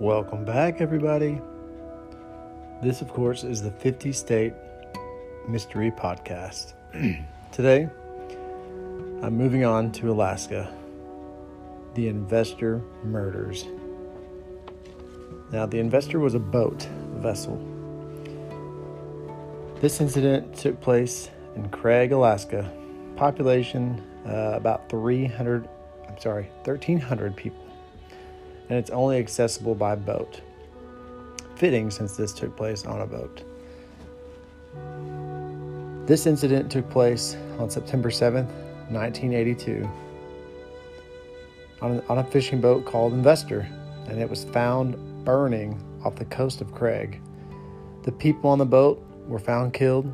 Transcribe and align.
Welcome 0.00 0.46
back, 0.46 0.80
everybody. 0.80 1.42
This, 2.82 3.02
of 3.02 3.08
course, 3.10 3.44
is 3.44 3.60
the 3.60 3.70
50 3.70 4.12
State 4.12 4.54
Mystery 5.46 5.90
Podcast. 5.90 6.72
Today, 7.52 7.86
I'm 9.22 9.36
moving 9.36 9.66
on 9.66 9.92
to 9.92 10.10
Alaska. 10.10 10.72
The 11.96 12.08
Investor 12.08 12.80
Murders. 13.04 13.66
Now, 15.52 15.66
the 15.66 15.80
Investor 15.80 16.18
was 16.18 16.34
a 16.34 16.38
boat 16.38 16.88
vessel. 17.16 17.58
This 19.82 20.00
incident 20.00 20.56
took 20.56 20.80
place 20.80 21.28
in 21.56 21.68
Craig, 21.68 22.12
Alaska. 22.12 22.72
Population 23.16 24.02
uh, 24.26 24.52
about 24.54 24.88
300, 24.88 25.68
I'm 26.08 26.18
sorry, 26.18 26.44
1,300 26.64 27.36
people. 27.36 27.69
And 28.70 28.78
it's 28.78 28.90
only 28.90 29.18
accessible 29.18 29.74
by 29.74 29.96
boat. 29.96 30.40
Fitting 31.56 31.90
since 31.90 32.16
this 32.16 32.32
took 32.32 32.56
place 32.56 32.86
on 32.86 33.02
a 33.02 33.06
boat. 33.06 33.42
This 36.06 36.26
incident 36.26 36.72
took 36.72 36.88
place 36.88 37.36
on 37.58 37.68
September 37.68 38.10
7th, 38.10 38.48
1982, 38.90 39.88
on, 41.82 42.02
on 42.08 42.18
a 42.18 42.24
fishing 42.24 42.60
boat 42.60 42.84
called 42.84 43.12
Investor, 43.12 43.68
and 44.08 44.18
it 44.20 44.28
was 44.28 44.44
found 44.44 44.96
burning 45.24 45.80
off 46.04 46.16
the 46.16 46.24
coast 46.24 46.60
of 46.60 46.72
Craig. 46.72 47.20
The 48.02 48.12
people 48.12 48.50
on 48.50 48.58
the 48.58 48.66
boat 48.66 49.04
were 49.26 49.38
found 49.38 49.72
killed. 49.72 50.12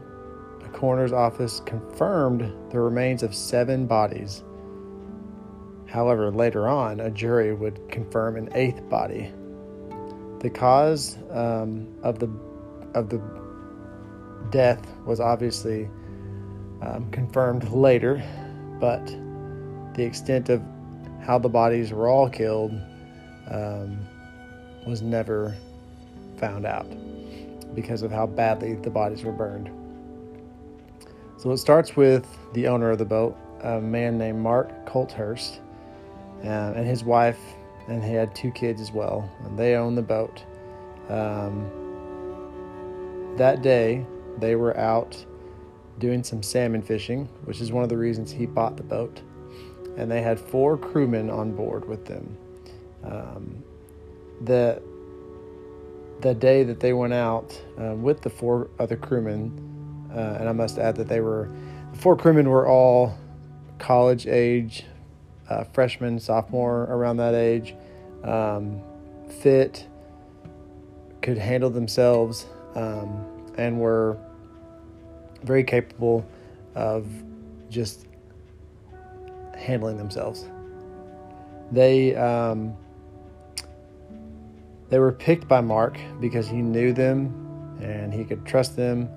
A 0.65 0.69
coroner's 0.69 1.13
office 1.13 1.61
confirmed 1.65 2.53
the 2.71 2.81
remains 2.81 3.23
of 3.23 3.35
seven 3.35 3.87
bodies. 3.87 4.43
However, 5.97 6.31
later 6.31 6.69
on, 6.69 7.01
a 7.01 7.11
jury 7.11 7.55
would 7.55 7.89
confirm 7.89 8.37
an 8.37 8.51
eighth 8.53 8.87
body. 8.91 9.33
The 10.41 10.51
cause 10.51 11.17
um, 11.31 11.89
of 12.03 12.19
the 12.19 12.29
of 12.93 13.09
the 13.09 13.19
death 14.51 14.87
was 15.07 15.21
obviously 15.21 15.89
um, 16.83 17.11
confirmed 17.13 17.71
later, 17.71 18.23
but 18.79 19.07
the 19.95 20.05
extent 20.05 20.51
of 20.51 20.63
how 21.23 21.39
the 21.39 21.49
bodies 21.49 21.93
were 21.93 22.09
all 22.09 22.29
killed 22.29 22.79
um, 23.51 23.99
was 24.87 25.01
never 25.01 25.57
found 26.37 26.67
out 26.67 26.87
because 27.75 28.03
of 28.03 28.11
how 28.11 28.27
badly 28.27 28.75
the 28.75 28.91
bodies 28.91 29.25
were 29.25 29.33
burned. 29.33 29.71
So 31.39 31.53
it 31.53 31.57
starts 31.57 31.97
with 31.97 32.27
the 32.53 32.69
owner 32.69 32.91
of 32.91 32.99
the 32.99 33.07
boat, 33.07 33.35
a 33.63 33.81
man 33.81 34.19
named 34.19 34.41
Mark 34.41 34.85
Coulthurst, 34.85 35.61
uh, 36.45 36.73
and 36.77 36.87
his 36.87 37.05
wife, 37.05 37.41
and 37.89 38.03
he 38.03 38.13
had 38.13 38.35
two 38.35 38.51
kids 38.51 38.81
as 38.81 38.93
well, 38.93 39.31
and 39.45 39.59
they 39.59 39.75
owned 39.75 39.97
the 39.97 40.03
boat. 40.03 40.45
Um, 41.09 41.71
that 43.37 43.63
day, 43.63 44.05
they 44.39 44.57
were 44.57 44.77
out 44.77 45.25
doing 45.99 46.23
some 46.23 46.43
salmon 46.43 46.83
fishing, 46.83 47.29
which 47.45 47.61
is 47.61 47.73
one 47.73 47.83
of 47.83 47.89
the 47.89 47.97
reasons 47.97 48.31
he 48.31 48.47
bought 48.47 48.77
the 48.77 48.83
boat. 48.83 49.21
And 49.97 50.11
they 50.11 50.21
had 50.21 50.39
four 50.39 50.77
crewmen 50.77 51.31
on 51.31 51.53
board 51.53 51.89
with 51.89 52.05
them. 52.05 52.37
Um, 53.03 53.63
the 54.43 54.83
the 56.21 56.35
day 56.35 56.65
that 56.65 56.81
they 56.81 56.93
went 56.95 57.13
out 57.13 57.61
uh, 57.79 57.95
with 57.95 58.23
the 58.23 58.31
four 58.31 58.71
other 58.79 58.97
crewmen, 58.97 60.09
uh, 60.15 60.39
and 60.41 60.49
I 60.49 60.53
must 60.53 60.79
add 60.79 60.97
that 60.97 61.09
they 61.09 61.21
were 61.21 61.51
the 61.93 61.99
four 61.99 62.17
crewmen 62.17 62.49
were 62.49 62.67
all 62.67 63.17
college 63.79 64.27
age, 64.27 64.85
uh, 65.49 65.65
freshman, 65.65 66.19
sophomore, 66.19 66.85
around 66.85 67.19
that 67.19 67.35
age, 67.35 67.75
um, 68.25 68.81
fit, 69.41 69.87
could 71.23 71.39
handle 71.39 71.71
themselves, 71.71 72.47
um, 72.75 73.25
and 73.57 73.81
were 73.81 74.19
very 75.43 75.65
capable 75.65 76.27
of 76.75 77.07
just 77.71 78.07
handling 79.57 79.97
themselves. 79.97 80.49
They 81.73 82.15
um, 82.15 82.77
they 84.89 84.99
were 84.99 85.13
picked 85.13 85.49
by 85.49 85.61
Mark 85.61 85.99
because 86.21 86.47
he 86.47 86.63
knew 86.63 86.93
them 86.93 87.79
and 87.81 88.13
he 88.13 88.25
could 88.25 88.45
trust 88.47 88.77
them, 88.77 89.09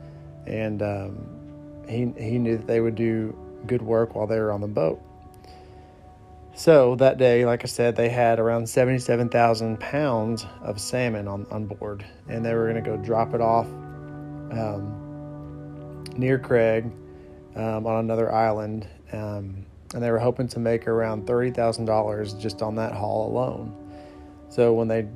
and 0.48 0.82
um, 0.82 1.84
he 1.88 2.12
he 2.18 2.40
knew 2.40 2.58
that 2.58 2.68
they 2.68 2.82
would 2.82 2.96
do 2.96 3.38
good 3.68 3.82
work 3.82 4.16
while 4.16 4.28
they 4.28 4.40
were 4.40 4.52
on 4.52 4.62
the 4.62 4.68
boat. 4.68 5.02
So 6.60 6.96
that 6.96 7.18
day, 7.18 7.46
like 7.46 7.64
I 7.64 7.68
said, 7.68 7.96
they 7.96 8.10
had 8.10 8.38
around 8.38 8.68
77,000 8.68 9.80
pounds 9.80 10.46
of 10.62 10.78
salmon 10.78 11.26
on, 11.26 11.48
on 11.50 11.68
board, 11.68 12.06
and 12.28 12.46
they 12.46 12.54
were 12.54 12.70
going 12.70 12.84
to 12.84 12.90
go 12.90 12.98
drop 12.98 13.34
it 13.34 13.40
off 13.40 13.66
um, 14.52 16.04
near 16.18 16.38
Craig 16.38 16.92
um, 17.56 17.88
on 17.88 18.04
another 18.04 18.30
island. 18.30 18.86
Um, 19.14 19.66
and 19.94 20.04
they 20.04 20.12
were 20.12 20.20
hoping 20.20 20.50
to 20.50 20.60
make 20.60 20.86
around 20.86 21.26
$30,000 21.26 22.38
just 22.38 22.62
on 22.62 22.76
that 22.76 22.92
haul 22.92 23.32
alone. 23.32 23.74
So 24.50 24.74
when 24.74 24.90
they 24.90 25.08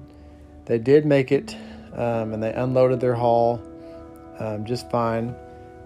they 0.64 0.78
did 0.78 1.06
make 1.06 1.34
it, 1.34 1.58
um, 1.94 2.32
and 2.32 2.42
they 2.42 2.54
unloaded 2.54 3.02
their 3.02 3.16
haul 3.16 3.62
um, 4.40 4.64
just 4.64 4.90
fine, 4.90 5.36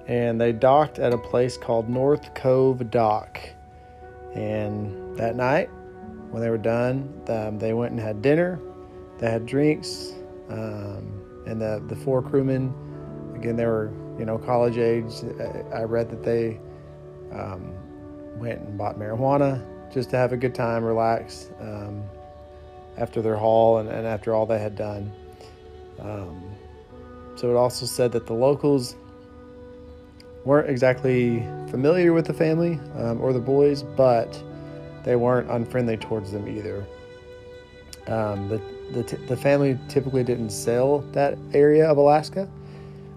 and 0.06 0.40
they 0.40 0.52
docked 0.52 1.00
at 1.00 1.14
a 1.14 1.18
place 1.18 1.58
called 1.58 1.90
North 1.90 2.36
Cove 2.36 2.92
Dock. 2.92 3.40
And 4.36 5.07
that 5.18 5.36
night, 5.36 5.70
when 6.32 6.42
they 6.42 6.50
were 6.50 6.58
done, 6.58 7.22
um, 7.28 7.58
they 7.60 7.74
went 7.74 7.92
and 7.92 8.00
had 8.00 8.22
dinner. 8.22 8.60
They 9.20 9.30
had 9.30 9.46
drinks, 9.46 10.14
um, 10.50 11.22
and 11.46 11.62
the 11.62 11.84
the 11.88 11.96
four 11.96 12.22
crewmen, 12.22 12.74
again, 13.36 13.56
they 13.56 13.66
were 13.66 13.92
you 14.20 14.26
know 14.26 14.38
college 14.38 14.78
age. 14.78 15.12
I 15.74 15.84
read 15.84 16.10
that 16.12 16.24
they 16.24 16.60
um, 17.32 17.74
went 18.38 18.60
and 18.62 18.78
bought 18.78 18.98
marijuana 19.00 19.66
just 19.92 20.10
to 20.12 20.18
have 20.18 20.34
a 20.34 20.38
good 20.38 20.54
time, 20.54 20.84
relax 20.84 21.50
um, 21.60 22.04
after 22.98 23.22
their 23.22 23.36
haul 23.36 23.80
and, 23.80 23.90
and, 23.90 24.06
after 24.06 24.34
all 24.34 24.46
they 24.46 24.60
had 24.60 24.76
done. 24.76 25.12
Um, 26.00 26.44
so 27.36 27.50
it 27.50 27.56
also 27.56 27.86
said 27.86 28.12
that 28.12 28.26
the 28.26 28.34
locals 28.34 28.96
weren't 30.44 30.70
exactly 30.70 31.40
familiar 31.70 32.14
with 32.14 32.26
the 32.26 32.34
family 32.34 32.80
um, 32.98 33.22
or 33.22 33.34
the 33.34 33.40
boys, 33.40 33.84
but 33.84 34.42
they 35.08 35.16
weren't 35.16 35.50
unfriendly 35.50 35.96
towards 35.96 36.34
them 36.34 36.50
either. 36.50 36.86
Um, 38.08 38.50
the 38.50 38.62
the, 38.92 39.04
t- 39.04 39.26
the 39.26 39.38
family 39.38 39.80
typically 39.88 40.24
didn't 40.24 40.50
sell 40.50 41.00
that 41.14 41.38
area 41.54 41.90
of 41.90 41.98
Alaska 41.98 42.46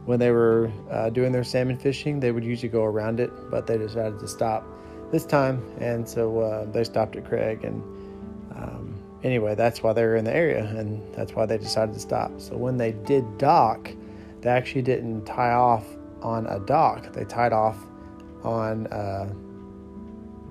when 0.05 0.21
they 0.21 0.31
were 0.31 0.71
uh, 0.91 1.11
doing 1.11 1.33
their 1.33 1.43
salmon 1.45 1.77
fishing. 1.77 2.21
They 2.21 2.31
would 2.31 2.45
usually 2.45 2.69
go 2.69 2.85
around 2.85 3.19
it, 3.19 3.31
but 3.51 3.67
they 3.67 3.77
decided 3.77 4.21
to 4.21 4.29
stop 4.29 4.65
this 5.11 5.25
time, 5.25 5.65
and 5.81 6.09
so 6.09 6.41
uh, 6.41 6.65
they 6.71 6.85
stopped 6.85 7.17
at 7.17 7.25
Craig. 7.25 7.65
And 7.65 7.83
um, 8.55 8.95
anyway, 9.25 9.57
that's 9.57 9.83
why 9.83 9.93
they 9.93 10.05
were 10.05 10.17
in 10.17 10.25
the 10.25 10.35
area, 10.35 10.65
and 10.65 11.03
that's 11.15 11.35
why 11.35 11.45
they 11.45 11.59
decided 11.59 11.95
to 11.95 12.01
stop. 12.01 12.41
So 12.41 12.57
when 12.57 12.77
they 12.77 12.93
did 12.93 13.39
dock, 13.39 13.91
they 14.43 14.51
actually 14.51 14.83
didn't 14.83 15.25
tie 15.25 15.53
off 15.53 15.87
on 16.23 16.47
a 16.47 16.61
dock. 16.61 17.13
They 17.13 17.25
tied 17.25 17.53
off 17.53 17.79
on 18.45 18.87
uh, 18.89 19.33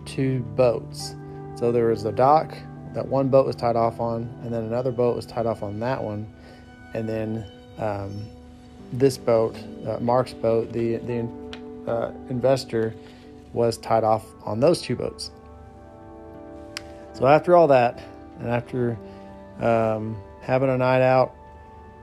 two 0.06 0.40
boats. 0.56 1.16
So 1.60 1.74
there 1.74 1.88
was 1.88 2.06
a 2.06 2.12
dock 2.14 2.56
that 2.94 3.06
one 3.06 3.28
boat 3.28 3.46
was 3.46 3.54
tied 3.58 3.76
off 3.76 4.00
on, 4.00 4.34
and 4.44 4.54
then 4.54 4.64
another 4.64 4.94
boat 4.94 5.18
was 5.18 5.26
tied 5.26 5.46
off 5.46 5.62
on 5.62 5.78
that 5.82 6.02
one, 6.02 6.26
and 6.94 7.08
then 7.08 7.52
um, 7.78 8.26
this 8.94 9.18
boat, 9.18 9.58
uh, 9.86 10.00
Mark's 10.00 10.32
boat, 10.32 10.72
the 10.72 10.96
the 11.00 11.28
uh, 11.86 12.14
investor 12.30 12.96
was 13.52 13.78
tied 13.78 14.06
off 14.06 14.26
on 14.46 14.62
those 14.62 14.82
two 14.82 14.96
boats. 14.96 15.32
So 17.12 17.28
after 17.28 17.58
all 17.58 17.68
that, 17.68 18.02
and 18.40 18.48
after 18.48 18.98
um, 19.60 20.16
having 20.42 20.70
a 20.70 20.78
night 20.78 21.02
out 21.02 21.36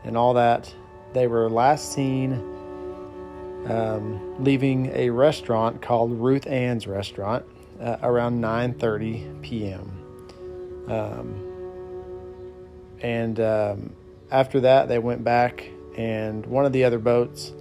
and 0.05 0.19
all 0.19 0.35
that, 0.35 0.71
they 1.15 1.29
were 1.29 1.49
last 1.49 1.95
seen 1.95 2.35
um, 3.71 4.45
leaving 4.45 4.93
a 4.95 5.09
restaurant 5.09 5.81
called 5.81 6.13
Ruth 6.13 6.47
Ann's 6.47 6.87
Restaurant 6.87 7.47
uh, 7.81 7.99
around 8.03 8.41
9:30 8.41 9.43
p.m. 9.43 9.91
Um, 10.89 11.43
and 13.01 13.41
um, 13.41 13.97
after 14.31 14.61
that, 14.61 14.89
they 14.89 14.99
went 14.99 15.25
back, 15.25 15.69
and 15.97 16.45
one 16.47 16.65
of 16.65 16.73
the 16.73 16.85
other 16.85 16.99
boats, 16.99 17.53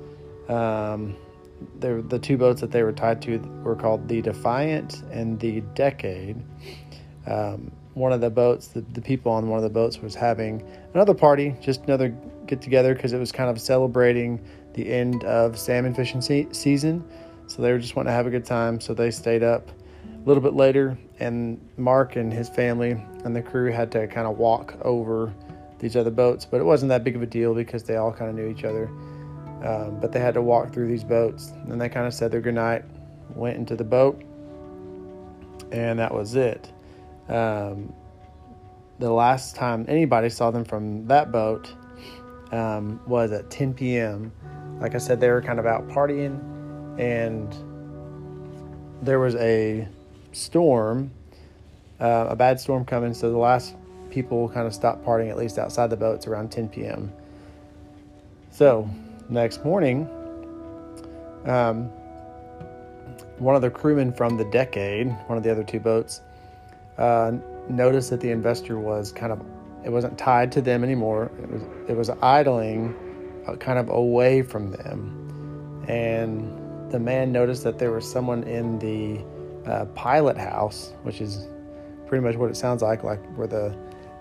um, 0.49 1.15
the 1.79 2.19
two 2.21 2.37
boats 2.37 2.61
that 2.61 2.71
they 2.71 2.83
were 2.83 2.91
tied 2.91 3.21
to 3.23 3.37
were 3.63 3.75
called 3.75 4.07
the 4.07 4.21
Defiant 4.21 5.03
and 5.11 5.39
the 5.39 5.61
Decade. 5.73 6.37
Um, 7.27 7.71
one 7.93 8.11
of 8.11 8.21
the 8.21 8.29
boats, 8.29 8.67
the, 8.67 8.81
the 8.81 9.01
people 9.01 9.31
on 9.31 9.47
one 9.47 9.57
of 9.57 9.63
the 9.63 9.69
boats 9.69 9.99
was 9.99 10.15
having 10.15 10.63
another 10.93 11.13
party, 11.13 11.55
just 11.61 11.83
another 11.83 12.09
get 12.45 12.61
together 12.61 12.93
because 12.93 13.13
it 13.13 13.17
was 13.17 13.31
kind 13.31 13.49
of 13.49 13.59
celebrating 13.59 14.39
the 14.73 14.91
end 14.91 15.23
of 15.23 15.57
salmon 15.57 15.93
fishing 15.93 16.21
se- 16.21 16.49
season. 16.51 17.03
So 17.47 17.61
they 17.61 17.71
were 17.71 17.79
just 17.79 17.95
wanting 17.95 18.09
to 18.09 18.13
have 18.13 18.27
a 18.27 18.29
good 18.29 18.45
time. 18.45 18.79
So 18.79 18.93
they 18.93 19.11
stayed 19.11 19.43
up 19.43 19.71
a 20.25 20.27
little 20.27 20.41
bit 20.41 20.53
later, 20.53 20.97
and 21.19 21.59
Mark 21.77 22.15
and 22.15 22.33
his 22.33 22.49
family 22.49 22.91
and 23.23 23.35
the 23.35 23.43
crew 23.43 23.71
had 23.71 23.91
to 23.91 24.07
kind 24.07 24.25
of 24.25 24.39
walk 24.39 24.75
over 24.81 25.31
these 25.77 25.95
other 25.95 26.09
boats, 26.09 26.45
but 26.45 26.59
it 26.59 26.63
wasn't 26.63 26.89
that 26.89 27.03
big 27.03 27.15
of 27.15 27.21
a 27.21 27.27
deal 27.27 27.53
because 27.53 27.83
they 27.83 27.95
all 27.95 28.11
kind 28.11 28.31
of 28.31 28.35
knew 28.35 28.47
each 28.47 28.63
other. 28.63 28.87
Um, 29.63 29.99
but 29.99 30.11
they 30.11 30.19
had 30.19 30.33
to 30.33 30.41
walk 30.41 30.73
through 30.73 30.87
these 30.87 31.03
boats, 31.03 31.51
and 31.67 31.79
they 31.79 31.89
kind 31.89 32.07
of 32.07 32.13
said 32.13 32.31
their 32.31 32.41
goodnight, 32.41 32.83
went 33.35 33.57
into 33.57 33.75
the 33.75 33.83
boat, 33.83 34.19
and 35.71 35.99
that 35.99 36.13
was 36.13 36.35
it. 36.35 36.71
Um, 37.29 37.93
the 38.97 39.11
last 39.11 39.55
time 39.55 39.85
anybody 39.87 40.29
saw 40.29 40.49
them 40.49 40.65
from 40.65 41.05
that 41.07 41.31
boat 41.31 41.71
um, 42.51 42.99
was 43.05 43.31
at 43.31 43.51
10 43.51 43.75
p.m. 43.75 44.31
Like 44.81 44.95
I 44.95 44.97
said, 44.97 45.19
they 45.19 45.29
were 45.29 45.41
kind 45.41 45.59
of 45.59 45.67
out 45.67 45.87
partying, 45.87 46.39
and 46.99 47.53
there 49.03 49.19
was 49.19 49.35
a 49.35 49.87
storm, 50.35 51.11
uh, 51.99 52.27
a 52.29 52.35
bad 52.35 52.59
storm 52.59 52.85
coming. 52.85 53.13
So 53.13 53.31
the 53.31 53.37
last 53.37 53.75
people 54.09 54.49
kind 54.49 54.67
of 54.67 54.73
stopped 54.73 55.05
partying, 55.05 55.29
at 55.29 55.37
least 55.37 55.57
outside 55.57 55.89
the 55.89 55.97
boats, 55.97 56.27
around 56.27 56.51
10 56.51 56.69
p.m. 56.69 57.11
So 58.51 58.89
next 59.29 59.63
morning, 59.63 60.07
um, 61.45 61.85
one 63.37 63.55
of 63.55 63.61
the 63.61 63.69
crewmen 63.69 64.13
from 64.13 64.37
the 64.37 64.45
Decade, 64.45 65.07
one 65.27 65.37
of 65.37 65.43
the 65.43 65.51
other 65.51 65.63
two 65.63 65.79
boats, 65.79 66.21
uh, 66.97 67.33
noticed 67.69 68.09
that 68.09 68.21
the 68.21 68.31
investor 68.31 68.79
was 68.79 69.11
kind 69.11 69.31
of 69.31 69.41
it 69.83 69.91
wasn't 69.91 70.17
tied 70.17 70.51
to 70.53 70.61
them 70.61 70.83
anymore. 70.83 71.31
It 71.41 71.49
was 71.49 71.61
it 71.89 71.95
was 71.95 72.09
idling, 72.21 72.95
uh, 73.47 73.55
kind 73.55 73.77
of 73.77 73.89
away 73.89 74.41
from 74.41 74.71
them, 74.71 75.85
and 75.87 76.91
the 76.91 76.99
man 76.99 77.31
noticed 77.31 77.63
that 77.63 77.77
there 77.77 77.91
was 77.91 78.09
someone 78.09 78.43
in 78.43 78.79
the 78.79 79.21
uh, 79.65 79.85
pilot 79.95 80.37
house, 80.37 80.93
which 81.03 81.21
is 81.21 81.47
pretty 82.07 82.23
much 82.23 82.35
what 82.35 82.49
it 82.49 82.57
sounds 82.57 82.81
like, 82.81 83.03
like 83.03 83.23
where 83.35 83.47
the 83.47 83.75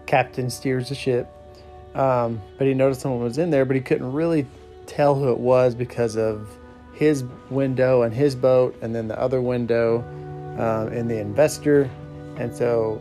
captain 0.06 0.50
steers 0.50 0.88
the 0.88 0.94
ship. 0.94 1.28
Um, 1.94 2.42
but 2.58 2.66
he 2.66 2.74
noticed 2.74 3.00
someone 3.00 3.22
was 3.22 3.38
in 3.38 3.50
there, 3.50 3.64
but 3.64 3.76
he 3.76 3.82
couldn't 3.82 4.12
really 4.12 4.46
tell 4.86 5.14
who 5.14 5.30
it 5.30 5.38
was 5.38 5.74
because 5.74 6.16
of 6.16 6.48
his 6.92 7.24
window 7.50 8.02
and 8.02 8.14
his 8.14 8.34
boat, 8.34 8.76
and 8.82 8.94
then 8.94 9.08
the 9.08 9.18
other 9.18 9.40
window 9.40 9.98
um, 10.58 10.92
in 10.92 11.08
the 11.08 11.18
investor. 11.18 11.90
And 12.36 12.54
so 12.54 13.00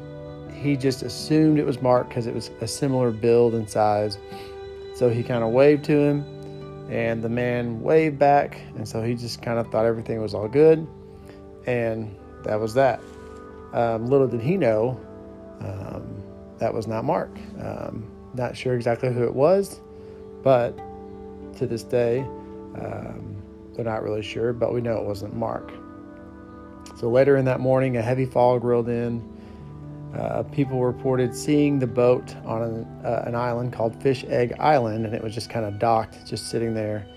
he 0.54 0.76
just 0.76 1.04
assumed 1.04 1.60
it 1.60 1.66
was 1.66 1.82
Mark 1.82 2.08
because 2.08 2.28
it 2.28 2.34
was 2.34 2.52
a 2.62 2.68
similar 2.68 3.12
build 3.12 3.56
and 3.56 3.70
size. 3.70 4.18
So 4.96 5.10
he 5.10 5.24
kind 5.24 5.44
of 5.44 5.52
waved 5.52 5.84
to 5.86 5.98
him, 5.98 6.88
and 6.90 7.24
the 7.24 7.30
man 7.30 7.82
waved 7.82 8.20
back. 8.20 8.62
And 8.76 8.88
so 8.88 9.02
he 9.02 9.16
just 9.16 9.42
kind 9.42 9.60
of 9.60 9.72
thought 9.72 9.86
everything 9.86 10.22
was 10.22 10.34
all 10.34 10.48
good. 10.48 10.88
And 11.66 12.16
that 12.44 12.60
was 12.60 12.74
that. 12.76 13.02
Um, 13.74 14.08
little 14.08 14.28
did 14.28 14.42
he 14.42 14.58
know 14.58 15.00
um, 15.62 16.24
that 16.60 16.74
was 16.74 16.88
not 16.88 17.04
Mark. 17.06 17.32
Um, 17.62 18.10
not 18.34 18.56
sure 18.56 18.76
exactly 18.76 19.12
who 19.12 19.24
it 19.24 19.34
was, 19.34 19.80
but 20.44 20.78
to 21.58 21.68
this 21.68 21.84
day, 21.84 22.20
um, 22.20 23.36
they're 23.76 23.86
not 23.86 24.04
really 24.04 24.22
sure, 24.22 24.54
but 24.54 24.74
we 24.74 24.82
know 24.82 24.98
it 24.98 25.06
wasn't 25.06 25.36
Mark. 25.36 25.72
So 26.98 27.10
later 27.10 27.38
in 27.38 27.46
that 27.46 27.60
morning, 27.60 27.98
a 27.98 28.02
heavy 28.02 28.26
fog 28.26 28.64
rolled 28.64 28.90
in. 28.90 29.30
Uh, 30.16 30.44
people 30.44 30.84
reported 30.84 31.36
seeing 31.36 31.80
the 31.80 31.88
boat 31.88 32.36
on 32.46 32.62
an, 32.62 32.84
uh, 33.04 33.24
an, 33.26 33.34
island 33.34 33.74
called 33.74 34.00
Fish 34.00 34.24
Egg 34.26 34.54
Island, 34.60 35.08
and 35.08 35.16
it 35.16 35.24
was 35.24 35.34
just 35.34 35.50
kind 35.50 35.66
of 35.66 35.80
docked, 35.80 36.28
just 36.28 36.52
sitting 36.52 36.76
there. 36.76 37.08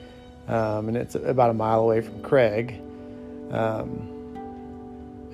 Um, 0.48 0.88
and 0.88 0.96
it's 0.96 1.14
about 1.14 1.50
a 1.50 1.54
mile 1.54 1.80
away 1.80 2.00
from 2.00 2.22
Craig. 2.22 2.80
Um, 3.50 4.15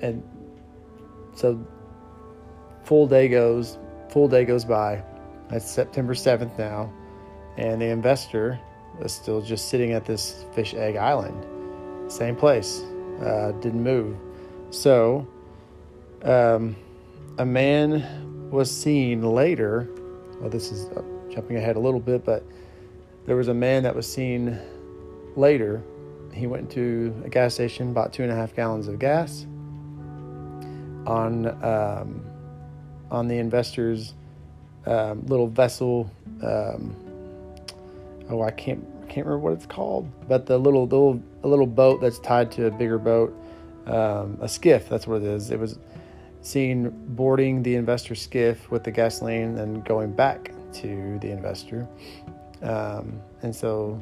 and 0.03 0.21
so, 1.33 1.65
full 2.83 3.07
day 3.07 3.27
goes, 3.29 3.79
full 4.09 4.27
day 4.27 4.45
goes 4.45 4.65
by. 4.65 5.01
It's 5.49 5.69
September 5.69 6.13
7th 6.13 6.57
now, 6.59 6.91
and 7.57 7.81
the 7.81 7.85
investor 7.85 8.59
is 9.01 9.13
still 9.13 9.41
just 9.41 9.69
sitting 9.69 9.93
at 9.93 10.05
this 10.05 10.45
Fish 10.53 10.73
Egg 10.73 10.97
Island, 10.97 12.11
same 12.11 12.35
place, 12.35 12.81
uh, 13.21 13.53
didn't 13.61 13.81
move. 13.81 14.17
So, 14.71 15.25
um, 16.23 16.75
a 17.37 17.45
man 17.45 18.49
was 18.51 18.69
seen 18.69 19.21
later. 19.21 19.89
Well, 20.39 20.49
this 20.49 20.71
is 20.71 20.85
uh, 20.97 21.01
jumping 21.31 21.57
ahead 21.57 21.77
a 21.77 21.79
little 21.79 21.99
bit, 21.99 22.25
but 22.25 22.43
there 23.25 23.37
was 23.37 23.47
a 23.47 23.53
man 23.53 23.83
that 23.83 23.95
was 23.95 24.11
seen 24.11 24.59
later. 25.37 25.81
He 26.33 26.45
went 26.45 26.69
to 26.71 27.15
a 27.23 27.29
gas 27.29 27.53
station, 27.53 27.93
bought 27.93 28.11
two 28.11 28.23
and 28.23 28.31
a 28.31 28.35
half 28.35 28.53
gallons 28.53 28.87
of 28.87 28.99
gas. 28.99 29.45
On 31.05 31.47
um, 31.63 32.25
on 33.11 33.27
the 33.27 33.37
investor's 33.37 34.13
um, 34.85 35.25
little 35.27 35.47
vessel. 35.47 36.09
Um, 36.41 36.95
oh, 38.29 38.41
I 38.41 38.51
can't 38.51 38.83
can't 39.07 39.27
remember 39.27 39.39
what 39.39 39.53
it's 39.53 39.65
called, 39.65 40.09
but 40.27 40.45
the 40.45 40.57
little 40.57 40.87
the 40.87 40.95
little 40.95 41.23
a 41.43 41.47
little 41.47 41.67
boat 41.67 42.01
that's 42.01 42.19
tied 42.19 42.51
to 42.53 42.67
a 42.67 42.71
bigger 42.71 42.97
boat, 42.97 43.33
um, 43.85 44.37
a 44.41 44.47
skiff. 44.47 44.89
That's 44.89 45.07
what 45.07 45.21
it 45.21 45.27
is. 45.27 45.51
It 45.51 45.59
was 45.59 45.77
seen 46.41 46.91
boarding 47.15 47.63
the 47.63 47.75
investor 47.75 48.15
skiff 48.15 48.69
with 48.69 48.83
the 48.83 48.91
gasoline 48.91 49.57
and 49.57 49.85
going 49.85 50.13
back 50.13 50.51
to 50.73 51.17
the 51.19 51.31
investor. 51.31 51.87
Um, 52.61 53.21
and 53.41 53.55
so 53.55 54.01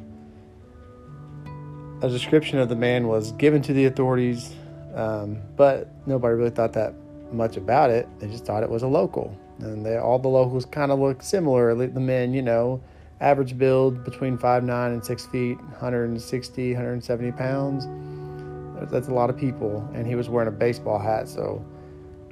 a 2.02 2.08
description 2.08 2.58
of 2.58 2.68
the 2.68 2.76
man 2.76 3.06
was 3.06 3.32
given 3.32 3.62
to 3.62 3.72
the 3.72 3.84
authorities, 3.84 4.54
um, 4.94 5.40
but 5.56 5.88
nobody 6.06 6.34
really 6.34 6.50
thought 6.50 6.72
that 6.74 6.94
much 7.32 7.56
about 7.56 7.90
it. 7.90 8.08
They 8.18 8.28
just 8.28 8.44
thought 8.44 8.62
it 8.62 8.70
was 8.70 8.82
a 8.82 8.88
local. 8.88 9.36
And 9.58 9.84
they, 9.84 9.96
all 9.96 10.18
the 10.18 10.28
locals 10.28 10.64
kind 10.66 10.92
of 10.92 10.98
looked 10.98 11.24
similar. 11.24 11.74
The 11.74 12.00
men, 12.00 12.34
you 12.34 12.42
know, 12.42 12.82
average 13.20 13.56
build 13.56 14.04
between 14.04 14.36
5'9 14.36 14.86
and 14.92 15.04
6 15.04 15.26
feet, 15.26 15.56
160, 15.58 16.72
170 16.72 17.32
pounds. 17.32 17.86
That's 18.90 19.08
a 19.08 19.14
lot 19.14 19.30
of 19.30 19.36
people. 19.36 19.88
And 19.94 20.06
he 20.06 20.16
was 20.16 20.28
wearing 20.28 20.48
a 20.48 20.52
baseball 20.52 20.98
hat, 20.98 21.28
so 21.28 21.64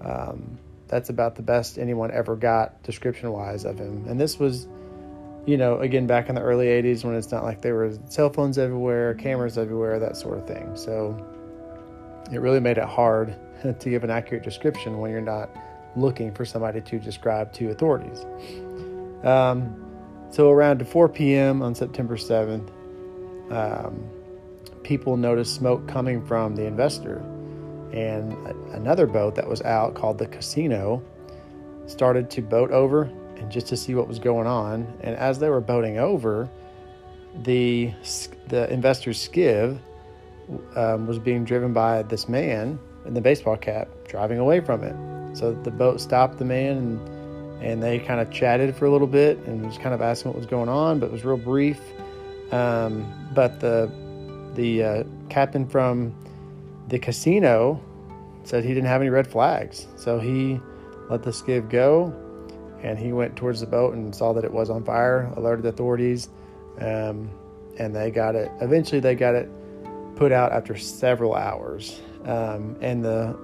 um, 0.01 0.59
that's 0.89 1.09
about 1.09 1.37
the 1.37 1.43
best 1.43 1.79
anyone 1.79 2.11
ever 2.11 2.35
got 2.35 2.83
description 2.83 3.31
wise 3.31 3.65
of 3.65 3.79
him. 3.79 4.05
And 4.09 4.21
this 4.21 4.39
was, 4.39 4.67
you 5.47 5.57
know, 5.57 5.79
again, 5.79 6.09
back 6.09 6.29
in 6.29 6.35
the 6.35 6.41
early 6.41 6.67
80s 6.67 7.05
when 7.05 7.15
it's 7.15 7.31
not 7.31 7.45
like 7.45 7.63
there 7.63 7.77
were 7.77 7.97
cell 8.09 8.31
phones 8.31 8.59
everywhere, 8.59 9.15
cameras 9.15 9.57
everywhere, 9.57 10.01
that 10.01 10.17
sort 10.17 10.39
of 10.39 10.49
thing. 10.49 10.75
So 10.75 11.25
it 12.33 12.41
really 12.41 12.61
made 12.61 12.79
it 12.79 12.85
hard 12.85 13.35
to 13.81 13.91
give 13.91 14.05
an 14.05 14.11
accurate 14.11 14.43
description 14.43 14.99
when 14.99 15.11
you're 15.11 15.21
not 15.21 15.51
looking 15.97 16.33
for 16.33 16.45
somebody 16.45 16.81
to 16.81 16.99
describe 16.99 17.53
to 17.53 17.71
authorities. 17.71 18.25
Um, 19.25 19.77
so 20.31 20.51
around 20.51 20.87
4 20.87 21.09
p.m. 21.09 21.63
on 21.63 21.75
September 21.75 22.17
7th, 22.17 22.71
um, 23.51 24.09
people 24.83 25.17
noticed 25.17 25.55
smoke 25.57 25.87
coming 25.89 26.25
from 26.25 26.55
the 26.55 26.65
investor 26.65 27.19
and 27.93 28.33
another 28.73 29.07
boat 29.07 29.35
that 29.35 29.49
was 29.49 29.63
out 29.63 29.95
called 29.95 30.19
the 30.19 30.27
Casino 30.27 31.03
started 31.87 32.31
to 32.31 32.43
boat 32.43 32.71
over 32.71 33.11
and 33.37 33.51
just 33.51 33.67
to 33.67 33.77
see 33.77 33.95
what 33.95 34.07
was 34.07 34.19
going 34.19 34.47
on. 34.47 34.87
And 35.01 35.17
as 35.17 35.39
they 35.39 35.49
were 35.49 35.61
boating 35.61 35.99
over, 35.99 36.49
the 37.43 37.93
the 38.49 38.73
investor's 38.73 39.21
skiff 39.21 39.77
um, 40.77 41.07
was 41.07 41.19
being 41.19 41.45
driven 41.45 41.73
by 41.73 42.03
this 42.03 42.29
man 42.29 42.79
in 43.05 43.15
the 43.15 43.21
baseball 43.21 43.57
cap 43.57 43.89
driving 44.07 44.39
away 44.39 44.61
from 44.61 44.83
it. 44.83 45.37
So 45.37 45.53
the 45.53 45.71
boat 45.71 46.01
stopped 46.01 46.39
the 46.39 46.45
man 46.45 46.77
and 46.77 47.21
and 47.63 47.83
they 47.83 47.99
kind 47.99 48.21
of 48.21 48.31
chatted 48.31 48.75
for 48.75 48.87
a 48.87 48.91
little 48.91 49.07
bit 49.07 49.37
and 49.41 49.67
was 49.67 49.77
kind 49.77 49.95
of 49.95 50.01
asking 50.01 50.31
what 50.31 50.39
was 50.39 50.47
going 50.47 50.71
on, 50.71 50.99
but 50.99 51.07
it 51.07 51.13
was 51.13 51.27
real 51.27 51.37
brief. 51.37 51.79
Um, 52.53 53.07
but 53.35 53.61
the 53.61 53.91
the 54.55 54.83
uh, 54.83 55.05
captain 55.29 55.67
from 55.69 56.15
the 56.89 56.99
casino 56.99 57.81
said 58.45 58.65
he 58.65 58.71
didn't 58.71 58.89
have 58.89 59.01
any 59.01 59.11
red 59.11 59.27
flags. 59.27 59.87
So 59.97 60.19
he 60.19 60.59
let 61.09 61.23
the 61.23 61.33
skiff 61.33 61.69
go 61.69 62.15
and 62.83 62.99
he 62.99 63.13
went 63.13 63.37
towards 63.37 63.61
the 63.61 63.67
boat 63.67 63.95
and 63.95 64.15
saw 64.15 64.33
that 64.33 64.45
it 64.45 64.53
was 64.53 64.71
on 64.71 64.83
fire, 64.83 65.31
alerted 65.37 65.65
the 65.65 65.69
authorities, 65.69 66.31
um, 66.79 67.31
and 67.79 67.95
they 67.95 68.11
got 68.11 68.35
it. 68.35 68.51
Eventually, 68.61 69.01
they 69.01 69.15
got 69.15 69.35
it 69.35 69.51
put 70.21 70.33
out 70.33 70.53
after 70.53 70.77
several 70.77 71.35
hours. 71.35 71.99
Um, 72.27 72.77
and 72.83 73.03
the 73.03 73.35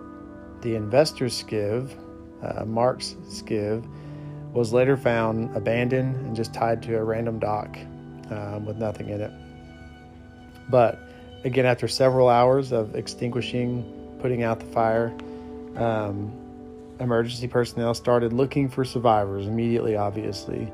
the 0.61 0.75
investor's 0.75 1.35
skiff, 1.35 1.97
uh, 2.43 2.67
Mark's 2.67 3.17
skiff, 3.31 3.83
was 4.53 4.75
later 4.75 4.97
found 4.97 5.57
abandoned 5.57 6.17
and 6.17 6.37
just 6.37 6.53
tied 6.53 6.83
to 6.83 6.99
a 6.99 7.03
random 7.03 7.39
dock 7.39 7.79
um, 8.31 8.67
with 8.67 8.77
nothing 8.77 9.09
in 9.09 9.23
it. 9.23 9.31
But 10.69 10.99
again, 11.45 11.65
after 11.65 11.89
several 11.89 12.29
hours 12.29 12.73
of 12.73 12.95
extinguishing, 12.95 14.19
putting 14.21 14.43
out 14.43 14.61
the 14.61 14.67
fire, 14.67 15.17
um, 15.77 16.31
emergency 17.01 17.49
personnel 17.49 17.95
started 17.95 18.35
looking 18.35 18.69
for 18.69 18.85
survivors 18.85 19.47
immediately, 19.47 19.97
obviously. 19.97 20.71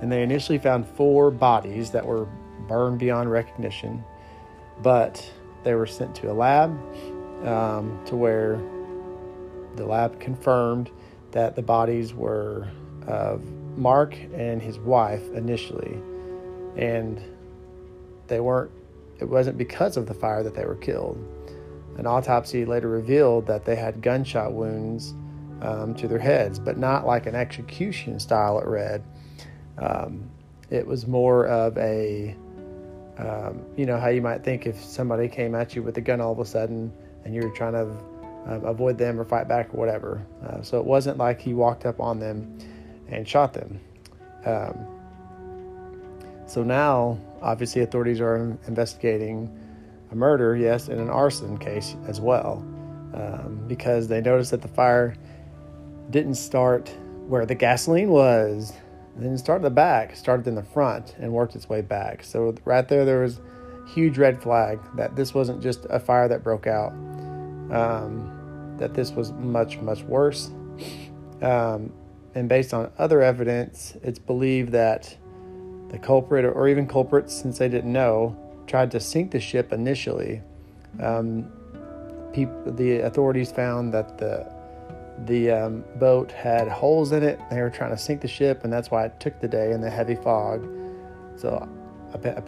And 0.00 0.10
they 0.10 0.24
initially 0.24 0.58
found 0.58 0.84
four 0.84 1.30
bodies 1.30 1.92
that 1.92 2.04
were 2.04 2.26
burned 2.66 2.98
beyond 2.98 3.30
recognition, 3.30 4.02
but 4.82 5.24
they 5.64 5.74
were 5.74 5.86
sent 5.86 6.14
to 6.16 6.30
a 6.30 6.34
lab 6.34 6.70
um, 7.46 7.98
to 8.06 8.16
where 8.16 8.60
the 9.76 9.84
lab 9.84 10.20
confirmed 10.20 10.90
that 11.32 11.56
the 11.56 11.62
bodies 11.62 12.14
were 12.14 12.68
of 13.06 13.42
Mark 13.76 14.16
and 14.34 14.62
his 14.62 14.78
wife 14.78 15.28
initially, 15.32 15.98
and 16.76 17.20
they 18.28 18.40
weren't. 18.40 18.70
It 19.20 19.28
wasn't 19.28 19.58
because 19.58 19.96
of 19.96 20.06
the 20.06 20.14
fire 20.14 20.42
that 20.42 20.54
they 20.54 20.64
were 20.64 20.76
killed. 20.76 21.16
An 21.98 22.06
autopsy 22.06 22.64
later 22.64 22.88
revealed 22.88 23.46
that 23.46 23.64
they 23.64 23.76
had 23.76 24.02
gunshot 24.02 24.52
wounds 24.52 25.14
um, 25.60 25.94
to 25.94 26.08
their 26.08 26.18
heads, 26.18 26.58
but 26.58 26.78
not 26.78 27.06
like 27.06 27.26
an 27.26 27.34
execution 27.34 28.18
style. 28.18 28.58
It 28.58 28.66
read. 28.66 29.04
Um, 29.78 30.30
it 30.70 30.86
was 30.86 31.06
more 31.06 31.46
of 31.46 31.76
a, 31.78 32.36
um, 33.18 33.62
you 33.76 33.86
know, 33.86 33.98
how 33.98 34.08
you 34.08 34.22
might 34.22 34.42
think 34.42 34.66
if 34.66 34.82
somebody 34.82 35.28
came 35.28 35.54
at 35.54 35.74
you 35.74 35.82
with 35.82 35.96
a 35.98 36.00
gun 36.00 36.20
all 36.20 36.32
of 36.32 36.38
a 36.38 36.44
sudden 36.44 36.92
and 37.24 37.34
you 37.34 37.42
were 37.42 37.50
trying 37.50 37.72
to 37.72 37.82
um, 38.46 38.64
avoid 38.64 38.98
them 38.98 39.18
or 39.18 39.24
fight 39.24 39.48
back 39.48 39.72
or 39.72 39.78
whatever. 39.78 40.26
Uh, 40.46 40.62
so 40.62 40.78
it 40.78 40.84
wasn't 40.84 41.16
like 41.16 41.40
he 41.40 41.54
walked 41.54 41.86
up 41.86 42.00
on 42.00 42.18
them 42.18 42.58
and 43.08 43.26
shot 43.26 43.52
them. 43.52 43.80
Um, 44.44 44.86
so 46.46 46.62
now, 46.62 47.18
obviously, 47.40 47.82
authorities 47.82 48.20
are 48.20 48.58
investigating 48.66 49.50
a 50.10 50.14
murder, 50.14 50.56
yes, 50.56 50.88
and 50.88 51.00
an 51.00 51.08
arson 51.08 51.56
case 51.56 51.96
as 52.06 52.20
well, 52.20 52.58
um, 53.14 53.64
because 53.66 54.08
they 54.08 54.20
noticed 54.20 54.50
that 54.50 54.60
the 54.60 54.68
fire 54.68 55.14
didn't 56.10 56.34
start 56.34 56.94
where 57.26 57.46
the 57.46 57.54
gasoline 57.54 58.10
was. 58.10 58.74
Then 59.14 59.26
it 59.26 59.28
didn't 59.28 59.38
start 59.38 59.58
in 59.58 59.62
the 59.62 59.70
back, 59.70 60.16
started 60.16 60.46
in 60.46 60.54
the 60.54 60.62
front 60.62 61.14
and 61.18 61.32
worked 61.32 61.54
its 61.54 61.68
way 61.68 61.80
back. 61.80 62.24
So 62.24 62.54
right 62.64 62.86
there, 62.88 63.04
there 63.04 63.20
was 63.20 63.40
huge 63.86 64.18
red 64.18 64.42
flag 64.42 64.80
that 64.96 65.14
this 65.14 65.34
wasn't 65.34 65.62
just 65.62 65.86
a 65.90 66.00
fire 66.00 66.28
that 66.28 66.42
broke 66.42 66.66
out, 66.66 66.92
um, 67.70 68.74
that 68.78 68.94
this 68.94 69.12
was 69.12 69.32
much, 69.32 69.78
much 69.78 70.02
worse. 70.02 70.50
Um, 71.42 71.92
and 72.34 72.48
based 72.48 72.74
on 72.74 72.90
other 72.98 73.22
evidence, 73.22 73.96
it's 74.02 74.18
believed 74.18 74.72
that 74.72 75.16
the 75.90 75.98
culprit, 75.98 76.44
or 76.44 76.66
even 76.66 76.88
culprits, 76.88 77.34
since 77.34 77.58
they 77.58 77.68
didn't 77.68 77.92
know, 77.92 78.36
tried 78.66 78.90
to 78.90 79.00
sink 79.00 79.30
the 79.30 79.38
ship 79.38 79.72
initially. 79.72 80.42
Um, 81.00 81.52
people, 82.32 82.72
the 82.72 83.00
authorities 83.00 83.52
found 83.52 83.92
that 83.94 84.18
the 84.18 84.52
the 85.26 85.50
um, 85.50 85.84
boat 85.96 86.30
had 86.30 86.68
holes 86.68 87.12
in 87.12 87.22
it. 87.22 87.40
They 87.50 87.60
were 87.60 87.70
trying 87.70 87.90
to 87.90 87.98
sink 87.98 88.20
the 88.20 88.28
ship, 88.28 88.64
and 88.64 88.72
that's 88.72 88.90
why 88.90 89.06
it 89.06 89.20
took 89.20 89.40
the 89.40 89.48
day 89.48 89.72
in 89.72 89.80
the 89.80 89.90
heavy 89.90 90.16
fog. 90.16 90.68
So 91.36 91.68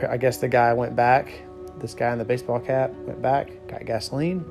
I, 0.09 0.17
guess 0.17 0.39
the 0.39 0.49
guy 0.49 0.73
went 0.73 0.95
back. 0.95 1.33
This 1.79 1.95
guy 1.95 2.13
in 2.13 2.19
the 2.19 2.25
baseball 2.25 2.61
cap 2.61 2.91
went 3.07 3.21
back, 3.21 3.51
got 3.69 3.85
gasoline, 3.85 4.45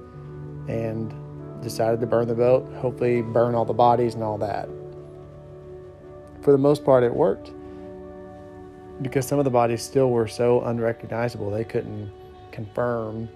and 0.67 1.13
decided 1.62 2.00
to 2.01 2.08
burn 2.08 2.27
the 2.27 2.36
boat. 2.36 2.72
Hopefully, 2.75 3.22
burn 3.22 3.55
all 3.55 3.65
the 3.65 3.74
bodies 3.74 4.13
and 4.15 4.24
all 4.24 4.38
that. 4.39 4.67
For 6.41 6.51
the 6.51 6.58
most 6.58 6.84
part, 6.84 7.03
it 7.03 7.13
worked 7.13 7.51
because 9.01 9.27
some 9.27 9.39
of 9.39 9.46
the 9.46 9.51
bodies 9.51 9.82
still 9.82 10.10
were 10.10 10.27
so 10.27 10.62
unrecognizable 10.62 11.51
they 11.51 11.65
couldn't 11.65 12.12
confirm 12.51 13.27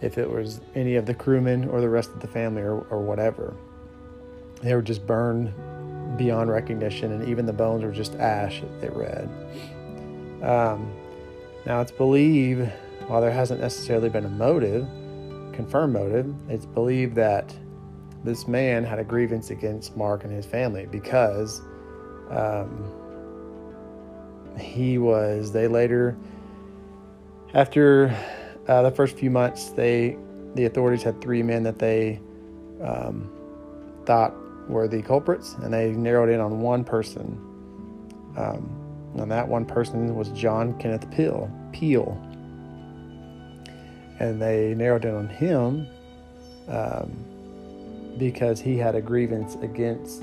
if 0.00 0.18
it 0.18 0.28
was 0.28 0.60
any 0.74 0.96
of 0.96 1.06
the 1.06 1.14
crewmen 1.14 1.68
or 1.68 1.80
the 1.80 1.88
rest 1.88 2.10
of 2.10 2.20
the 2.20 2.26
family 2.26 2.62
or, 2.62 2.80
or 2.90 3.00
whatever. 3.00 3.54
They 4.62 4.74
were 4.74 4.82
just 4.82 5.06
burned 5.06 5.52
beyond 6.16 6.50
recognition, 6.50 7.12
and 7.12 7.28
even 7.28 7.46
the 7.46 7.52
bones 7.52 7.82
were 7.84 7.92
just 7.92 8.14
ash, 8.16 8.62
it 8.82 8.92
read. 8.92 9.28
Um, 10.42 10.92
now, 11.66 11.80
it's 11.80 11.92
believed, 11.92 12.70
while 13.06 13.20
there 13.20 13.30
hasn't 13.30 13.60
necessarily 13.60 14.08
been 14.08 14.24
a 14.24 14.28
motive, 14.28 14.86
confirmed 15.52 15.92
motive, 15.92 16.34
it's 16.48 16.66
believed 16.66 17.14
that 17.16 17.54
this 18.24 18.46
man 18.46 18.84
had 18.84 18.98
a 18.98 19.04
grievance 19.04 19.50
against 19.50 19.96
Mark 19.96 20.24
and 20.24 20.32
his 20.32 20.46
family 20.46 20.86
because 20.86 21.60
um, 22.30 22.90
he 24.58 24.98
was, 24.98 25.52
they 25.52 25.66
later, 25.66 26.16
after 27.54 28.16
uh, 28.68 28.82
the 28.82 28.90
first 28.90 29.16
few 29.16 29.30
months, 29.30 29.70
they, 29.70 30.16
the 30.54 30.66
authorities 30.66 31.02
had 31.02 31.20
three 31.20 31.42
men 31.42 31.62
that 31.64 31.78
they 31.78 32.20
um, 32.80 33.30
thought 34.04 34.34
were 34.68 34.88
the 34.88 35.02
culprits, 35.02 35.54
and 35.62 35.72
they 35.72 35.90
narrowed 35.92 36.28
in 36.28 36.40
on 36.40 36.60
one 36.60 36.84
person. 36.84 37.38
Um, 38.36 38.82
and 39.18 39.30
that 39.30 39.46
one 39.46 39.64
person 39.64 40.14
was 40.14 40.28
John 40.30 40.78
Kenneth 40.78 41.10
Peel. 41.10 41.50
Peele. 41.72 42.18
And 44.18 44.40
they 44.40 44.74
narrowed 44.74 45.04
in 45.04 45.14
on 45.14 45.28
him 45.28 45.86
um, 46.68 48.14
because 48.18 48.60
he 48.60 48.76
had 48.76 48.94
a 48.94 49.00
grievance 49.00 49.56
against 49.56 50.22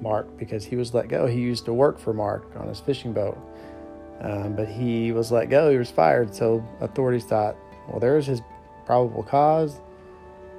Mark 0.00 0.38
because 0.38 0.64
he 0.64 0.76
was 0.76 0.94
let 0.94 1.08
go. 1.08 1.26
He 1.26 1.40
used 1.40 1.64
to 1.66 1.72
work 1.72 1.98
for 1.98 2.14
Mark 2.14 2.44
on 2.56 2.68
his 2.68 2.80
fishing 2.80 3.12
boat, 3.12 3.36
um, 4.20 4.54
but 4.54 4.68
he 4.68 5.12
was 5.12 5.32
let 5.32 5.50
go. 5.50 5.70
He 5.70 5.76
was 5.76 5.90
fired. 5.90 6.34
So 6.34 6.64
authorities 6.80 7.24
thought, 7.24 7.56
well, 7.88 7.98
there's 7.98 8.26
his 8.26 8.40
probable 8.86 9.24
cause. 9.24 9.80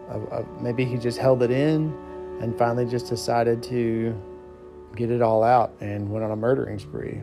Of, 0.09 0.27
of 0.29 0.61
maybe 0.61 0.85
he 0.85 0.97
just 0.97 1.17
held 1.17 1.41
it 1.41 1.51
in 1.51 1.95
and 2.39 2.57
finally 2.57 2.85
just 2.85 3.07
decided 3.07 3.61
to 3.63 4.15
get 4.95 5.11
it 5.11 5.21
all 5.21 5.43
out 5.43 5.73
and 5.81 6.09
went 6.09 6.23
on 6.23 6.31
a 6.31 6.35
murdering 6.35 6.79
spree. 6.79 7.19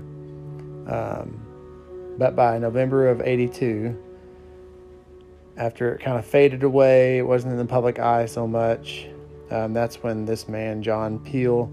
Um, 0.87 1.41
but 2.19 2.37
by 2.37 2.59
November 2.59 3.09
of 3.09 3.21
82, 3.21 3.97
after 5.57 5.95
it 5.95 6.01
kind 6.01 6.19
of 6.19 6.25
faded 6.25 6.63
away, 6.63 7.19
it 7.19 7.27
wasn't 7.27 7.53
in 7.53 7.59
the 7.59 7.65
public 7.65 7.99
eye 7.99 8.27
so 8.27 8.47
much. 8.47 9.09
Um, 9.51 9.73
that's 9.73 10.03
when 10.03 10.25
this 10.25 10.49
man, 10.49 10.83
John 10.83 11.19
Peel, 11.19 11.71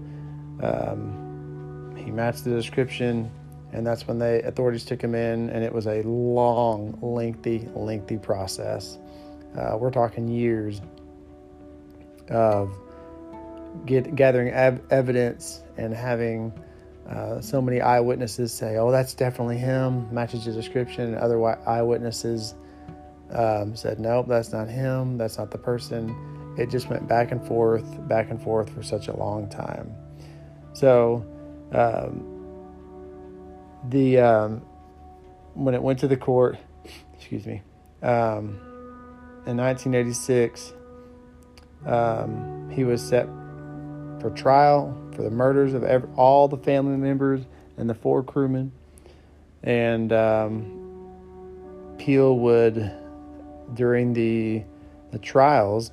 um, 0.62 1.94
he 1.96 2.10
matched 2.10 2.44
the 2.44 2.50
description, 2.50 3.30
and 3.72 3.86
that's 3.86 4.06
when 4.06 4.18
the 4.18 4.46
authorities 4.46 4.84
took 4.84 5.02
him 5.02 5.14
in, 5.14 5.50
and 5.50 5.64
it 5.64 5.72
was 5.72 5.86
a 5.86 6.02
long, 6.02 6.98
lengthy, 7.02 7.68
lengthy 7.74 8.16
process. 8.16 8.98
Uh, 9.56 9.76
we're 9.78 9.90
talking 9.90 10.28
years 10.28 10.80
of 12.30 12.76
get, 13.86 14.14
gathering 14.14 14.48
ev- 14.48 14.80
evidence 14.90 15.62
and 15.76 15.94
having 15.94 16.52
uh, 17.08 17.40
so 17.40 17.60
many 17.60 17.80
eyewitnesses 17.80 18.52
say, 18.52 18.76
"Oh, 18.76 18.90
that's 18.90 19.14
definitely 19.14 19.58
him," 19.58 20.12
matches 20.12 20.44
the 20.46 20.52
description, 20.52 21.04
and 21.04 21.16
other 21.16 21.44
eyewitnesses 21.68 22.54
um, 23.30 23.76
said, 23.76 24.00
"Nope, 24.00 24.26
that's 24.28 24.52
not 24.52 24.68
him. 24.68 25.18
That's 25.18 25.36
not 25.36 25.50
the 25.50 25.58
person." 25.58 26.14
It 26.56 26.70
just 26.70 26.88
went 26.88 27.06
back 27.08 27.32
and 27.32 27.44
forth, 27.46 28.08
back 28.08 28.30
and 28.30 28.40
forth 28.40 28.70
for 28.70 28.82
such 28.82 29.08
a 29.08 29.16
long 29.16 29.48
time. 29.48 29.92
So, 30.72 31.26
um, 31.72 32.24
the 33.90 34.18
um, 34.20 34.62
when 35.52 35.74
it 35.74 35.82
went 35.82 35.98
to 36.00 36.08
the 36.08 36.16
court, 36.16 36.58
excuse 37.14 37.44
me, 37.44 37.60
um, 38.02 38.60
in 39.46 39.58
1986, 39.58 40.72
um, 41.84 42.70
he 42.70 42.84
was 42.84 43.02
set 43.02 43.28
for 44.24 44.30
trial 44.30 44.96
for 45.14 45.20
the 45.20 45.30
murders 45.30 45.74
of 45.74 45.84
every, 45.84 46.08
all 46.16 46.48
the 46.48 46.56
family 46.56 46.96
members 46.96 47.42
and 47.76 47.90
the 47.90 47.94
four 47.94 48.22
crewmen. 48.22 48.72
And 49.62 50.14
um, 50.14 51.94
Peel 51.98 52.38
would, 52.38 52.90
during 53.74 54.14
the 54.14 54.64
the 55.12 55.18
trials, 55.18 55.92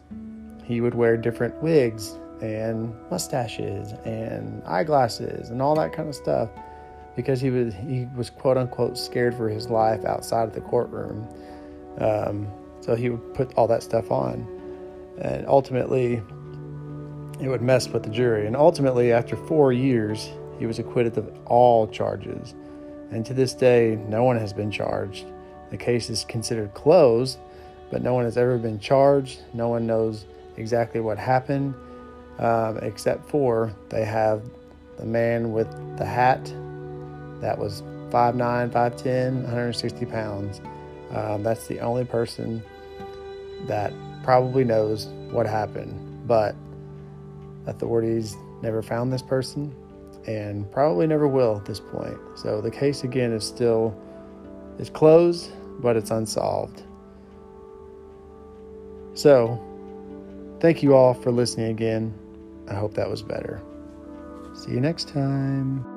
he 0.64 0.80
would 0.80 0.96
wear 0.96 1.18
different 1.18 1.62
wigs 1.62 2.18
and 2.42 2.96
mustaches 3.12 3.92
and 4.06 4.64
eyeglasses 4.64 5.50
and 5.50 5.62
all 5.62 5.76
that 5.76 5.92
kind 5.92 6.08
of 6.08 6.16
stuff 6.16 6.50
because 7.18 7.42
he 7.42 7.50
was 7.50 7.74
he 7.74 8.08
was 8.16 8.30
quote 8.30 8.56
unquote 8.56 8.98
scared 8.98 9.36
for 9.36 9.50
his 9.50 9.68
life 9.68 10.06
outside 10.06 10.48
of 10.48 10.54
the 10.54 10.62
courtroom. 10.62 11.28
Um, 11.98 12.48
so 12.80 12.96
he 12.96 13.10
would 13.10 13.34
put 13.34 13.54
all 13.56 13.68
that 13.68 13.84
stuff 13.84 14.10
on, 14.10 14.48
and 15.20 15.46
ultimately, 15.48 16.24
it 17.42 17.48
would 17.48 17.62
mess 17.62 17.88
with 17.88 18.04
the 18.04 18.10
jury. 18.10 18.48
And 18.48 18.56
ultimately, 18.56 19.12
after 19.12 19.36
four 19.36 19.74
years, 19.74 20.30
he 20.60 20.66
was 20.66 20.80
acquitted 20.80 21.18
of 21.18 21.32
all 21.46 21.88
charges. 21.88 22.54
And 23.12 23.26
to 23.26 23.34
this 23.34 23.54
day, 23.54 24.00
no 24.08 24.24
one 24.24 24.38
has 24.38 24.54
been 24.54 24.72
charged. 24.72 25.26
The 25.70 25.78
case 25.78 26.10
is 26.10 26.24
considered 26.26 26.74
closed, 26.74 27.40
but 27.90 28.02
no 28.02 28.14
one 28.14 28.26
has 28.26 28.38
ever 28.38 28.58
been 28.58 28.80
charged. 28.80 29.42
No 29.54 29.70
one 29.70 29.88
knows 29.88 30.26
exactly 30.58 31.02
what 31.02 31.18
happened 31.18 31.74
um, 32.42 32.80
except 32.80 33.30
for 33.30 33.74
they 33.90 34.04
have 34.04 34.44
the 34.98 35.06
man 35.06 35.54
with 35.54 35.70
the 35.98 36.06
hat 36.06 36.44
that 37.40 37.58
was 37.58 37.82
5'9, 38.10 38.72
5'10, 38.72 39.34
160 39.44 40.06
pounds. 40.08 40.62
Um, 41.12 41.44
that's 41.44 41.68
the 41.68 41.80
only 41.80 42.04
person 42.04 42.64
that 43.68 43.94
probably 44.24 44.64
knows 44.64 45.08
what 45.32 45.46
happened, 45.46 46.28
but 46.28 46.56
authorities 47.68 48.36
never 48.62 48.82
found 48.82 49.12
this 49.12 49.22
person 49.22 49.76
and 50.28 50.72
probably 50.72 51.08
never 51.08 51.28
will 51.28 51.58
at 51.58 51.66
this 51.66 51.80
point. 51.80 52.18
So 52.36 52.62
the 52.62 52.72
case 52.72 53.04
again 53.04 53.32
is 53.34 53.44
still 53.44 53.96
is 54.80 54.90
closed, 54.90 55.52
but 55.82 55.96
it's 55.96 56.12
unsolved. 56.12 56.84
So, 59.14 59.60
thank 60.60 60.82
you 60.82 60.96
all 60.96 61.14
for 61.14 61.32
listening 61.32 61.68
again. 61.68 62.14
I 62.68 62.76
hope 62.76 62.94
that 62.94 63.10
was 63.10 63.22
better. 63.22 63.62
See 64.54 64.72
you 64.72 64.80
next 64.80 65.10
time. 65.10 65.91